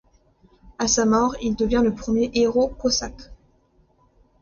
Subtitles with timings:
[0.79, 3.29] À sa mort il devient le premier héros cosaque.